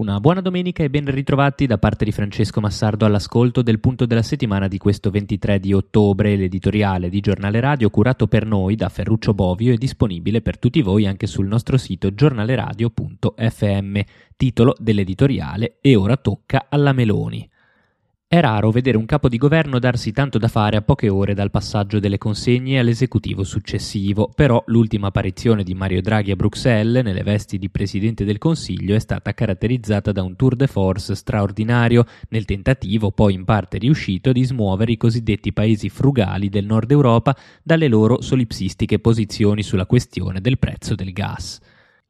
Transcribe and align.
Una 0.00 0.18
buona 0.18 0.40
domenica 0.40 0.82
e 0.82 0.88
ben 0.88 1.10
ritrovati 1.10 1.66
da 1.66 1.76
parte 1.76 2.06
di 2.06 2.10
Francesco 2.10 2.58
Massardo 2.62 3.04
all'ascolto 3.04 3.60
del 3.60 3.80
punto 3.80 4.06
della 4.06 4.22
settimana 4.22 4.66
di 4.66 4.78
questo 4.78 5.10
23 5.10 5.60
di 5.60 5.74
ottobre, 5.74 6.36
l'editoriale 6.36 7.10
di 7.10 7.20
Giornale 7.20 7.60
Radio 7.60 7.90
curato 7.90 8.26
per 8.26 8.46
noi 8.46 8.76
da 8.76 8.88
Ferruccio 8.88 9.34
Bovio 9.34 9.74
e 9.74 9.76
disponibile 9.76 10.40
per 10.40 10.58
tutti 10.58 10.80
voi 10.80 11.06
anche 11.06 11.26
sul 11.26 11.46
nostro 11.46 11.76
sito 11.76 12.14
giornaleradio.fm. 12.14 14.00
Titolo 14.38 14.74
dell'editoriale 14.78 15.76
E 15.82 15.94
ora 15.96 16.16
tocca 16.16 16.68
alla 16.70 16.94
Meloni. 16.94 17.46
È 18.32 18.38
raro 18.38 18.70
vedere 18.70 18.96
un 18.96 19.06
capo 19.06 19.28
di 19.28 19.38
governo 19.38 19.80
darsi 19.80 20.12
tanto 20.12 20.38
da 20.38 20.46
fare 20.46 20.76
a 20.76 20.82
poche 20.82 21.08
ore 21.08 21.34
dal 21.34 21.50
passaggio 21.50 21.98
delle 21.98 22.16
consegne 22.16 22.78
all'esecutivo 22.78 23.42
successivo, 23.42 24.30
però 24.32 24.62
l'ultima 24.66 25.08
apparizione 25.08 25.64
di 25.64 25.74
Mario 25.74 26.00
Draghi 26.00 26.30
a 26.30 26.36
Bruxelles 26.36 27.02
nelle 27.02 27.24
vesti 27.24 27.58
di 27.58 27.70
Presidente 27.70 28.24
del 28.24 28.38
Consiglio 28.38 28.94
è 28.94 29.00
stata 29.00 29.34
caratterizzata 29.34 30.12
da 30.12 30.22
un 30.22 30.36
tour 30.36 30.54
de 30.54 30.68
force 30.68 31.16
straordinario, 31.16 32.06
nel 32.28 32.44
tentativo, 32.44 33.10
poi 33.10 33.34
in 33.34 33.44
parte 33.44 33.78
riuscito, 33.78 34.30
di 34.30 34.44
smuovere 34.44 34.92
i 34.92 34.96
cosiddetti 34.96 35.52
paesi 35.52 35.88
frugali 35.88 36.48
del 36.48 36.66
nord 36.66 36.92
Europa 36.92 37.36
dalle 37.64 37.88
loro 37.88 38.20
solipsistiche 38.20 39.00
posizioni 39.00 39.64
sulla 39.64 39.86
questione 39.86 40.40
del 40.40 40.60
prezzo 40.60 40.94
del 40.94 41.12
gas. 41.12 41.58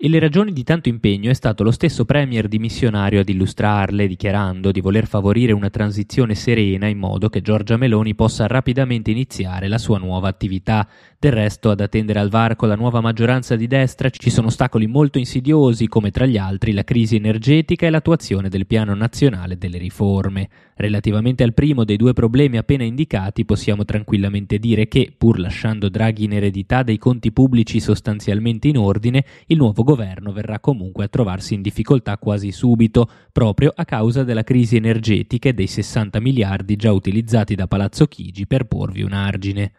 E 0.02 0.08
le 0.08 0.18
ragioni 0.18 0.54
di 0.54 0.64
tanto 0.64 0.88
impegno 0.88 1.28
è 1.28 1.34
stato 1.34 1.62
lo 1.62 1.70
stesso 1.70 2.06
Premier 2.06 2.48
dimissionario 2.48 3.20
ad 3.20 3.28
illustrarle, 3.28 4.06
dichiarando 4.06 4.70
di 4.70 4.80
voler 4.80 5.06
favorire 5.06 5.52
una 5.52 5.68
transizione 5.68 6.34
serena 6.34 6.86
in 6.86 6.96
modo 6.96 7.28
che 7.28 7.42
Giorgia 7.42 7.76
Meloni 7.76 8.14
possa 8.14 8.46
rapidamente 8.46 9.10
iniziare 9.10 9.68
la 9.68 9.76
sua 9.76 9.98
nuova 9.98 10.28
attività. 10.28 10.88
Del 11.18 11.32
resto, 11.32 11.68
ad 11.68 11.80
attendere 11.80 12.18
al 12.18 12.30
varco 12.30 12.64
la 12.64 12.76
nuova 12.76 13.02
maggioranza 13.02 13.56
di 13.56 13.66
destra 13.66 14.08
ci 14.08 14.30
sono 14.30 14.46
ostacoli 14.46 14.86
molto 14.86 15.18
insidiosi, 15.18 15.86
come 15.86 16.10
tra 16.10 16.24
gli 16.24 16.38
altri 16.38 16.72
la 16.72 16.82
crisi 16.82 17.16
energetica 17.16 17.86
e 17.86 17.90
l'attuazione 17.90 18.48
del 18.48 18.66
piano 18.66 18.94
nazionale 18.94 19.58
delle 19.58 19.76
riforme. 19.76 20.48
Relativamente 20.80 21.42
al 21.42 21.52
primo 21.52 21.84
dei 21.84 21.98
due 21.98 22.14
problemi 22.14 22.56
appena 22.56 22.84
indicati, 22.84 23.44
possiamo 23.44 23.84
tranquillamente 23.84 24.58
dire 24.58 24.88
che, 24.88 25.12
pur 25.14 25.38
lasciando 25.38 25.90
Draghi 25.90 26.24
in 26.24 26.32
eredità 26.32 26.82
dei 26.82 26.96
conti 26.96 27.32
pubblici 27.32 27.80
sostanzialmente 27.80 28.66
in 28.66 28.78
ordine, 28.78 29.26
il 29.48 29.58
nuovo 29.58 29.82
governo 29.82 30.32
verrà 30.32 30.58
comunque 30.58 31.04
a 31.04 31.08
trovarsi 31.08 31.52
in 31.52 31.60
difficoltà 31.60 32.16
quasi 32.16 32.50
subito, 32.50 33.10
proprio 33.30 33.74
a 33.76 33.84
causa 33.84 34.24
della 34.24 34.42
crisi 34.42 34.76
energetica 34.76 35.50
e 35.50 35.52
dei 35.52 35.66
60 35.66 36.18
miliardi 36.18 36.76
già 36.76 36.92
utilizzati 36.92 37.54
da 37.54 37.66
Palazzo 37.66 38.06
Chigi 38.06 38.46
per 38.46 38.64
porvi 38.64 39.02
un 39.02 39.12
argine. 39.12 39.72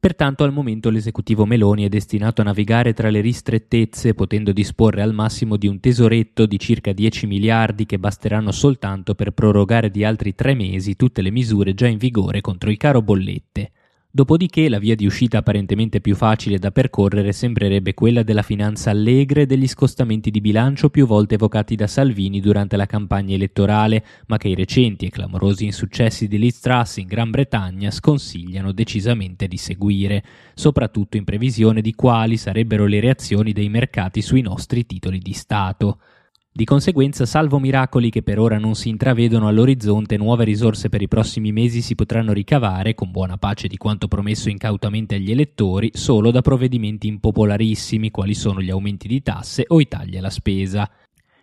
Pertanto 0.00 0.44
al 0.44 0.52
momento 0.52 0.90
l'esecutivo 0.90 1.44
Meloni 1.44 1.84
è 1.84 1.88
destinato 1.88 2.40
a 2.40 2.44
navigare 2.44 2.92
tra 2.92 3.10
le 3.10 3.20
ristrettezze, 3.20 4.14
potendo 4.14 4.52
disporre 4.52 5.02
al 5.02 5.12
massimo 5.12 5.56
di 5.56 5.66
un 5.66 5.80
tesoretto 5.80 6.46
di 6.46 6.56
circa 6.56 6.92
10 6.92 7.26
miliardi 7.26 7.84
che 7.84 7.98
basteranno 7.98 8.52
soltanto 8.52 9.16
per 9.16 9.32
prorogare 9.32 9.90
di 9.90 10.04
altri 10.04 10.36
tre 10.36 10.54
mesi 10.54 10.94
tutte 10.94 11.20
le 11.20 11.32
misure 11.32 11.74
già 11.74 11.88
in 11.88 11.98
vigore 11.98 12.40
contro 12.40 12.70
il 12.70 12.76
caro 12.76 13.02
bollette. 13.02 13.72
Dopodiché 14.18 14.68
la 14.68 14.80
via 14.80 14.96
di 14.96 15.06
uscita 15.06 15.38
apparentemente 15.38 16.00
più 16.00 16.16
facile 16.16 16.58
da 16.58 16.72
percorrere 16.72 17.30
sembrerebbe 17.30 17.94
quella 17.94 18.24
della 18.24 18.42
finanza 18.42 18.90
allegra 18.90 19.42
e 19.42 19.46
degli 19.46 19.68
scostamenti 19.68 20.32
di 20.32 20.40
bilancio 20.40 20.90
più 20.90 21.06
volte 21.06 21.36
evocati 21.36 21.76
da 21.76 21.86
Salvini 21.86 22.40
durante 22.40 22.76
la 22.76 22.86
campagna 22.86 23.36
elettorale, 23.36 24.04
ma 24.26 24.36
che 24.36 24.48
i 24.48 24.56
recenti 24.56 25.06
e 25.06 25.10
clamorosi 25.10 25.66
insuccessi 25.66 26.26
di 26.26 26.36
Liz 26.36 26.58
Truss 26.58 26.96
in 26.96 27.06
Gran 27.06 27.30
Bretagna 27.30 27.92
sconsigliano 27.92 28.72
decisamente 28.72 29.46
di 29.46 29.56
seguire, 29.56 30.24
soprattutto 30.52 31.16
in 31.16 31.22
previsione 31.22 31.80
di 31.80 31.94
quali 31.94 32.36
sarebbero 32.36 32.86
le 32.86 32.98
reazioni 32.98 33.52
dei 33.52 33.68
mercati 33.68 34.20
sui 34.20 34.40
nostri 34.40 34.84
titoli 34.84 35.20
di 35.20 35.32
Stato. 35.32 36.00
Di 36.58 36.64
conseguenza, 36.64 37.24
salvo 37.24 37.60
miracoli 37.60 38.10
che 38.10 38.24
per 38.24 38.40
ora 38.40 38.58
non 38.58 38.74
si 38.74 38.88
intravedono 38.88 39.46
all'orizzonte, 39.46 40.16
nuove 40.16 40.42
risorse 40.42 40.88
per 40.88 41.00
i 41.00 41.06
prossimi 41.06 41.52
mesi 41.52 41.80
si 41.80 41.94
potranno 41.94 42.32
ricavare, 42.32 42.96
con 42.96 43.12
buona 43.12 43.36
pace 43.36 43.68
di 43.68 43.76
quanto 43.76 44.08
promesso 44.08 44.48
incautamente 44.48 45.14
agli 45.14 45.30
elettori, 45.30 45.92
solo 45.94 46.32
da 46.32 46.42
provvedimenti 46.42 47.06
impopolarissimi, 47.06 48.10
quali 48.10 48.34
sono 48.34 48.60
gli 48.60 48.70
aumenti 48.70 49.06
di 49.06 49.22
tasse 49.22 49.66
o 49.68 49.78
i 49.78 49.86
tagli 49.86 50.16
alla 50.16 50.30
spesa. 50.30 50.90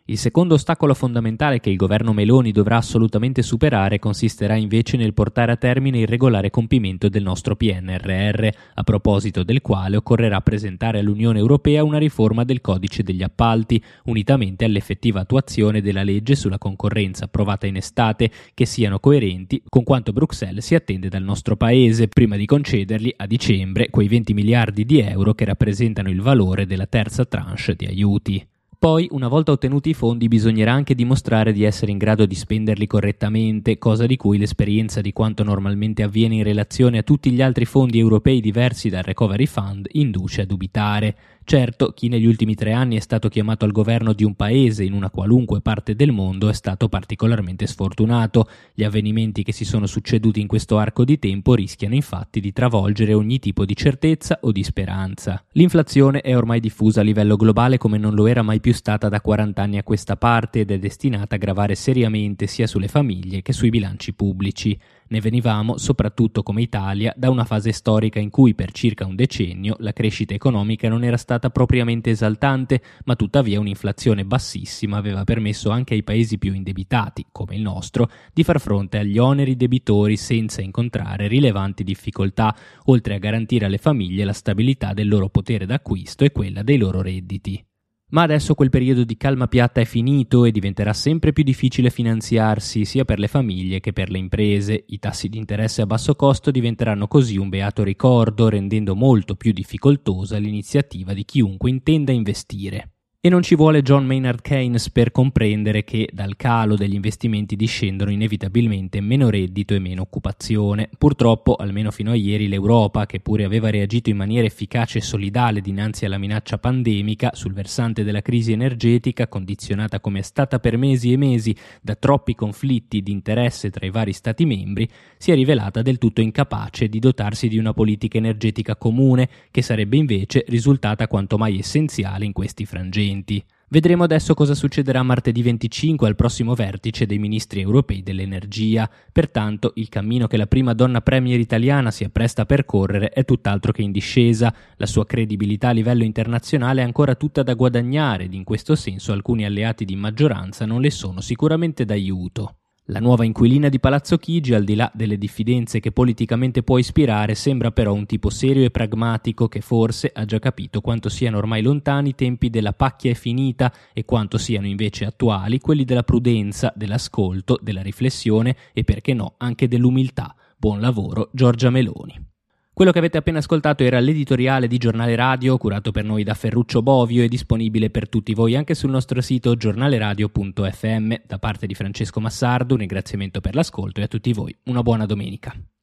Il 0.07 0.19
secondo 0.19 0.53
ostacolo 0.53 0.93
fondamentale 0.93 1.59
che 1.59 1.71
il 1.71 1.77
governo 1.77 2.13
Meloni 2.13 2.51
dovrà 2.51 2.77
assolutamente 2.77 3.41
superare 3.41 3.97
consisterà 3.97 4.55
invece 4.55 4.97
nel 4.97 5.15
portare 5.15 5.51
a 5.51 5.55
termine 5.55 5.97
il 5.97 6.05
regolare 6.05 6.51
compimento 6.51 7.09
del 7.09 7.23
nostro 7.23 7.55
PNRR, 7.55 8.47
a 8.75 8.83
proposito 8.83 9.41
del 9.41 9.61
quale 9.61 9.95
occorrerà 9.95 10.41
presentare 10.41 10.99
all'Unione 10.99 11.39
Europea 11.39 11.83
una 11.83 11.97
riforma 11.97 12.43
del 12.43 12.61
codice 12.61 13.01
degli 13.01 13.23
appalti, 13.23 13.83
unitamente 14.03 14.63
all'effettiva 14.63 15.21
attuazione 15.21 15.81
della 15.81 16.03
legge 16.03 16.35
sulla 16.35 16.59
concorrenza 16.59 17.25
approvata 17.25 17.65
in 17.65 17.77
estate, 17.77 18.29
che 18.53 18.67
siano 18.67 18.99
coerenti 18.99 19.63
con 19.67 19.83
quanto 19.83 20.13
Bruxelles 20.13 20.63
si 20.63 20.75
attende 20.75 21.09
dal 21.09 21.23
nostro 21.23 21.55
Paese, 21.55 22.09
prima 22.09 22.35
di 22.35 22.45
concedergli 22.45 23.11
a 23.17 23.25
dicembre 23.25 23.89
quei 23.89 24.07
20 24.07 24.35
miliardi 24.35 24.85
di 24.85 24.99
euro 24.99 25.33
che 25.33 25.45
rappresentano 25.45 26.11
il 26.11 26.21
valore 26.21 26.67
della 26.67 26.85
terza 26.85 27.25
tranche 27.25 27.73
di 27.75 27.87
aiuti. 27.87 28.47
Poi, 28.77 29.07
una 29.11 29.27
volta 29.27 29.51
ottenuti 29.51 29.89
i 29.89 29.93
fondi, 29.93 30.27
bisognerà 30.27 30.73
anche 30.73 30.95
dimostrare 30.95 31.53
di 31.53 31.63
essere 31.63 31.91
in 31.91 31.97
grado 31.97 32.25
di 32.25 32.35
spenderli 32.35 32.87
correttamente, 32.87 33.77
cosa 33.77 34.05
di 34.05 34.17
cui 34.17 34.37
l'esperienza 34.37 35.01
di 35.01 35.13
quanto 35.13 35.43
normalmente 35.43 36.03
avviene 36.03 36.35
in 36.35 36.43
relazione 36.43 36.97
a 36.97 37.03
tutti 37.03 37.31
gli 37.31 37.41
altri 37.41 37.65
fondi 37.65 37.99
europei 37.99 38.41
diversi 38.41 38.89
dal 38.89 39.03
Recovery 39.03 39.45
Fund 39.45 39.87
induce 39.91 40.41
a 40.41 40.45
dubitare. 40.45 41.15
Certo, 41.47 41.91
chi 41.91 42.07
negli 42.07 42.25
ultimi 42.25 42.55
tre 42.55 42.71
anni 42.71 42.95
è 42.95 42.99
stato 42.99 43.29
chiamato 43.29 43.65
al 43.65 43.71
governo 43.71 44.13
di 44.13 44.23
un 44.23 44.33
paese 44.33 44.83
in 44.83 44.93
una 44.93 45.11
qualunque 45.11 45.61
parte 45.61 45.95
del 45.95 46.11
mondo 46.11 46.49
è 46.49 46.53
stato 46.53 46.89
particolarmente 46.89 47.67
sfortunato. 47.67 48.49
Gli 48.73 48.83
avvenimenti 48.83 49.43
che 49.43 49.51
si 49.51 49.63
sono 49.63 49.85
succeduti 49.85 50.41
in 50.41 50.47
questo 50.47 50.79
arco 50.79 51.05
di 51.05 51.19
tempo 51.19 51.53
rischiano 51.53 51.93
infatti 51.93 52.39
di 52.39 52.51
travolgere 52.51 53.13
ogni 53.13 53.37
tipo 53.37 53.63
di 53.63 53.75
certezza 53.75 54.39
o 54.41 54.51
di 54.51 54.63
speranza. 54.63 55.45
L'inflazione 55.51 56.21
è 56.21 56.35
ormai 56.35 56.59
diffusa 56.59 57.01
a 57.01 57.03
livello 57.03 57.35
globale 57.35 57.77
come 57.77 57.99
non 57.99 58.15
lo 58.15 58.25
era 58.25 58.41
mai 58.41 58.59
più 58.59 58.73
stata 58.73 59.07
da 59.07 59.21
40 59.21 59.61
anni 59.61 59.77
a 59.77 59.83
questa 59.83 60.17
parte 60.17 60.61
ed 60.61 60.71
è 60.71 60.79
destinata 60.79 61.35
a 61.35 61.37
gravare 61.37 61.75
seriamente 61.75 62.47
sia 62.47 62.65
sulle 62.65 62.87
famiglie 62.87 63.43
che 63.43 63.53
sui 63.53 63.69
bilanci 63.69 64.13
pubblici. 64.13 64.75
Ne 65.07 65.21
venivamo, 65.21 65.77
soprattutto 65.77 66.41
come 66.41 66.63
Italia, 66.63 67.13
da 67.15 67.29
una 67.29 67.45
fase 67.45 67.71
storica 67.71 68.19
in 68.19 68.31
cui 68.31 68.55
per 68.55 68.71
circa 68.71 69.05
un 69.05 69.15
decennio 69.15 69.75
la 69.79 69.93
crescita 69.93 70.33
economica 70.33 70.89
non 70.89 71.03
era 71.03 71.17
stata 71.17 71.51
propriamente 71.51 72.09
esaltante, 72.09 72.81
ma 73.05 73.15
tuttavia 73.15 73.59
un'inflazione 73.59 74.25
bassissima 74.25 74.97
aveva 74.97 75.23
permesso 75.23 75.69
anche 75.69 75.93
ai 75.93 76.01
paesi 76.01 76.39
più 76.39 76.53
indebitati, 76.53 77.27
come 77.31 77.55
il 77.55 77.61
nostro, 77.61 78.09
di 78.33 78.43
far 78.43 78.59
fronte 78.59 78.97
agli 78.97 79.19
oneri 79.19 79.55
debitori 79.55 80.17
senza 80.17 80.61
incontrare 80.61 81.27
rilevanti 81.27 81.83
difficoltà, 81.83 82.55
oltre 82.85 83.13
a 83.13 83.19
garantire 83.19 83.65
alle 83.65 83.77
famiglie 83.77 84.25
la 84.25 84.33
stabilità 84.33 84.93
del 84.93 85.07
loro 85.07 85.29
potere 85.29 85.67
d'acquisto 85.67 86.23
e 86.23 86.31
quella 86.31 86.63
dei 86.63 86.77
loro 86.77 87.03
redditi. 87.03 87.63
Ma 88.11 88.21
adesso 88.21 88.53
quel 88.53 88.69
periodo 88.69 89.03
di 89.03 89.17
calma 89.17 89.47
piatta 89.47 89.81
è 89.81 89.85
finito 89.85 90.45
e 90.45 90.51
diventerà 90.51 90.93
sempre 90.93 91.33
più 91.33 91.43
difficile 91.43 91.89
finanziarsi 91.89 92.85
sia 92.85 93.03
per 93.03 93.19
le 93.19 93.27
famiglie 93.27 93.79
che 93.79 93.93
per 93.93 94.09
le 94.09 94.19
imprese. 94.19 94.85
I 94.87 94.99
tassi 94.99 95.27
di 95.27 95.37
interesse 95.37 95.81
a 95.81 95.87
basso 95.87 96.15
costo 96.15 96.51
diventeranno 96.51 97.07
così 97.07 97.37
un 97.37 97.49
beato 97.49 97.83
ricordo, 97.83 98.47
rendendo 98.47 98.95
molto 98.95 99.35
più 99.35 99.51
difficoltosa 99.51 100.37
l'iniziativa 100.37 101.13
di 101.13 101.25
chiunque 101.25 101.69
intenda 101.69 102.11
investire. 102.11 102.94
E 103.25 103.29
non 103.29 103.41
ci 103.41 103.55
vuole 103.55 103.81
John 103.81 104.05
Maynard 104.05 104.41
Keynes 104.41 104.91
per 104.91 105.09
comprendere 105.09 105.83
che 105.83 106.07
dal 106.13 106.35
calo 106.35 106.75
degli 106.75 106.93
investimenti 106.93 107.55
discendono 107.55 108.11
inevitabilmente 108.11 109.01
meno 109.01 109.31
reddito 109.31 109.73
e 109.73 109.79
meno 109.79 110.03
occupazione. 110.03 110.91
Purtroppo, 110.95 111.55
almeno 111.55 111.89
fino 111.89 112.11
a 112.11 112.15
ieri, 112.15 112.47
l'Europa, 112.47 113.07
che 113.07 113.21
pure 113.21 113.43
aveva 113.43 113.71
reagito 113.71 114.11
in 114.11 114.17
maniera 114.17 114.45
efficace 114.45 114.99
e 114.99 115.01
solidale 115.01 115.61
dinanzi 115.61 116.05
alla 116.05 116.19
minaccia 116.19 116.59
pandemica 116.59 117.31
sul 117.33 117.53
versante 117.53 118.03
della 118.03 118.21
crisi 118.21 118.51
energetica, 118.51 119.27
condizionata 119.27 119.99
come 119.99 120.19
è 120.19 120.21
stata 120.21 120.59
per 120.59 120.77
mesi 120.77 121.11
e 121.11 121.17
mesi 121.17 121.55
da 121.81 121.95
troppi 121.95 122.35
conflitti 122.35 123.01
di 123.01 123.11
interesse 123.11 123.71
tra 123.71 123.87
i 123.87 123.89
vari 123.89 124.13
Stati 124.13 124.45
membri, 124.45 124.87
si 125.17 125.31
è 125.31 125.33
rivelata 125.33 125.81
del 125.81 125.97
tutto 125.97 126.21
incapace 126.21 126.87
di 126.89 126.99
dotarsi 126.99 127.47
di 127.47 127.57
una 127.57 127.73
politica 127.73 128.19
energetica 128.19 128.75
comune 128.75 129.27
che 129.49 129.63
sarebbe 129.63 129.97
invece 129.97 130.45
risultata 130.47 131.07
quanto 131.07 131.39
mai 131.39 131.57
essenziale 131.57 132.23
in 132.23 132.31
questi 132.31 132.67
frangenti 132.67 133.13
commenti. 133.15 133.43
Vedremo 133.67 134.03
adesso 134.03 134.35
cosa 134.35 134.53
succederà 134.53 135.01
martedì 135.01 135.41
25 135.41 136.07
al 136.07 136.15
prossimo 136.15 136.53
vertice 136.53 137.05
dei 137.05 137.17
ministri 137.17 137.61
europei 137.61 138.03
dell'energia. 138.03 138.89
Pertanto 139.11 139.71
il 139.75 139.89
cammino 139.89 140.27
che 140.27 140.37
la 140.37 140.45
prima 140.45 140.73
donna 140.73 141.01
premier 141.01 141.39
italiana 141.39 141.89
si 141.89 142.03
appresta 142.03 142.43
a 142.43 142.45
percorrere 142.45 143.09
è 143.09 143.25
tutt'altro 143.25 143.71
che 143.71 143.81
in 143.81 143.91
discesa. 143.91 144.53
La 144.77 144.85
sua 144.85 145.05
credibilità 145.05 145.69
a 145.69 145.71
livello 145.71 146.03
internazionale 146.03 146.81
è 146.81 146.85
ancora 146.85 147.15
tutta 147.15 147.41
da 147.41 147.55
guadagnare 147.55 148.25
ed 148.25 148.33
in 148.33 148.43
questo 148.43 148.75
senso 148.75 149.11
alcuni 149.11 149.45
alleati 149.45 149.83
di 149.83 149.95
maggioranza 149.95 150.65
non 150.65 150.79
le 150.79 150.91
sono 150.91 151.19
sicuramente 151.19 151.85
d'aiuto. 151.85 152.57
La 152.89 152.99
nuova 152.99 153.25
inquilina 153.25 153.67
di 153.67 153.79
Palazzo 153.79 154.19
Chigi, 154.19 154.53
al 154.53 154.63
di 154.63 154.75
là 154.75 154.91
delle 154.93 155.17
diffidenze 155.17 155.79
che 155.79 155.91
politicamente 155.91 156.61
può 156.61 156.77
ispirare, 156.77 157.33
sembra 157.33 157.71
però 157.71 157.93
un 157.93 158.05
tipo 158.05 158.29
serio 158.29 158.63
e 158.63 158.69
pragmatico 158.69 159.47
che 159.47 159.61
forse 159.61 160.11
ha 160.13 160.23
già 160.25 160.37
capito 160.37 160.81
quanto 160.81 161.09
siano 161.09 161.37
ormai 161.37 161.63
lontani 161.63 162.09
i 162.09 162.15
tempi 162.15 162.51
della 162.51 162.73
pacchia 162.73 163.09
è 163.09 163.15
finita 163.15 163.73
e 163.91 164.05
quanto 164.05 164.37
siano 164.37 164.67
invece 164.67 165.05
attuali 165.05 165.59
quelli 165.59 165.83
della 165.83 166.03
prudenza, 166.03 166.71
dell'ascolto, 166.75 167.57
della 167.59 167.81
riflessione 167.81 168.55
e 168.71 168.83
perché 168.83 169.15
no 169.15 169.33
anche 169.37 169.67
dell'umiltà. 169.67 170.35
Buon 170.55 170.79
lavoro 170.79 171.29
Giorgia 171.33 171.71
Meloni. 171.71 172.34
Quello 172.75 172.91
che 172.91 172.97
avete 172.99 173.17
appena 173.17 173.37
ascoltato 173.37 173.83
era 173.83 174.01
l'editoriale 174.01 174.67
di 174.67 174.77
Giornale 174.77 175.15
Radio, 175.15 175.57
curato 175.57 175.93
per 175.93 176.03
noi 176.03 176.25
da 176.25 176.33
Ferruccio 176.33 176.81
Bovio 176.81 177.23
e 177.23 177.29
disponibile 177.29 177.89
per 177.89 178.09
tutti 178.09 178.33
voi 178.33 178.57
anche 178.57 178.75
sul 178.75 178.89
nostro 178.89 179.21
sito 179.21 179.55
giornaleradio.fm. 179.55 181.13
Da 181.25 181.39
parte 181.39 181.67
di 181.67 181.73
Francesco 181.73 182.19
Massardo, 182.19 182.73
un 182.73 182.81
ringraziamento 182.81 183.39
per 183.39 183.55
l'ascolto 183.55 184.01
e 184.01 184.03
a 184.03 184.07
tutti 184.07 184.33
voi 184.33 184.53
una 184.65 184.81
buona 184.81 185.05
domenica. 185.05 185.55